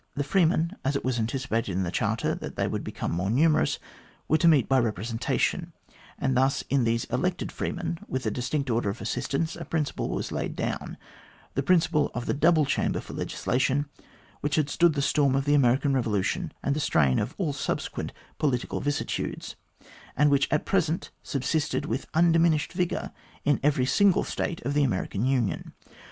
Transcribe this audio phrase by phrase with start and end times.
[0.15, 3.77] The freemen, as it was anticipated in the Charter that they would become numerous,
[4.27, 5.73] were to meet by representation;
[6.17, 10.31] and thus, in these elected freemen, with the distinct order of assistants, a principle was
[10.31, 10.97] laid down
[11.53, 13.85] the principle of the double chamber for legislation
[14.39, 18.11] which had stood the storm of the American Revolution and the strain of all subsequent
[18.39, 19.55] political vicissitudes,
[20.17, 23.11] and which at present subsisted with undiminished vigour
[23.45, 25.73] in every single State of the American Union.